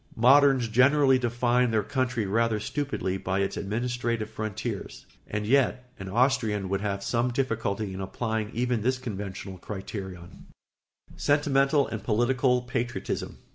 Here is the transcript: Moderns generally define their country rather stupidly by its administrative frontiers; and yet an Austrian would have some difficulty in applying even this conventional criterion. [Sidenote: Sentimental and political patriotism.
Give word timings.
Moderns 0.15 0.67
generally 0.67 1.19
define 1.19 1.69
their 1.69 1.83
country 1.83 2.25
rather 2.25 2.59
stupidly 2.59 3.17
by 3.17 3.39
its 3.41 3.55
administrative 3.55 4.31
frontiers; 4.31 5.05
and 5.27 5.45
yet 5.45 5.91
an 5.99 6.09
Austrian 6.09 6.69
would 6.69 6.81
have 6.81 7.03
some 7.03 7.29
difficulty 7.31 7.93
in 7.93 8.01
applying 8.01 8.49
even 8.51 8.81
this 8.81 8.97
conventional 8.97 9.59
criterion. 9.59 10.47
[Sidenote: 11.15 11.19
Sentimental 11.21 11.87
and 11.87 12.03
political 12.03 12.63
patriotism. 12.63 13.37